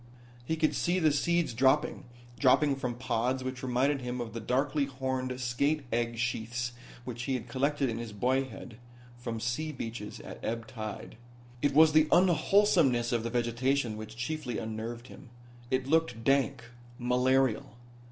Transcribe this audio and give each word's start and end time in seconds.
He 0.43 0.55
could 0.55 0.73
see 0.75 0.97
the 0.97 1.11
seeds 1.11 1.53
dropping 1.53 2.05
dropping 2.39 2.75
from 2.77 2.95
pods 2.95 3.43
which 3.43 3.61
reminded 3.61 4.01
him 4.01 4.19
of 4.19 4.33
the 4.33 4.39
darkly 4.39 4.85
horned 4.85 5.39
skate 5.39 5.83
egg 5.93 6.17
sheaths 6.17 6.71
which 7.05 7.25
he 7.25 7.35
had 7.35 7.47
collected 7.47 7.87
in 7.87 7.99
his 7.99 8.11
boyhood 8.11 8.77
from 9.15 9.39
sea 9.39 9.71
beaches 9.71 10.19
at 10.21 10.43
ebb 10.43 10.65
tide. 10.65 11.17
It 11.61 11.75
was 11.75 11.91
the 11.93 12.07
unwholesomeness 12.11 13.11
of 13.11 13.21
the 13.21 13.29
vegetation 13.29 13.95
which 13.95 14.17
chiefly 14.17 14.57
unnerved 14.57 15.05
him. 15.05 15.29
It 15.69 15.85
looked 15.85 16.23
dank, 16.23 16.63
malarial. 16.97 17.77